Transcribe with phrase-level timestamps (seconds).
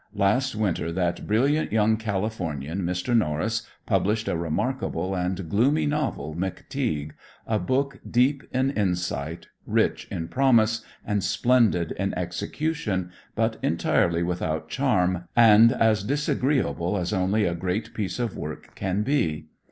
[0.15, 3.15] Last winter that brilliant young Californian, Mr.
[3.15, 7.11] Norris, published a remarkable and gloomy novel, "McTeague,"
[7.45, 14.69] a book deep in insight, rich in promise and splendid in execution, but entirely without
[14.69, 19.49] charm and as disagreeable as only a great piece of work can be.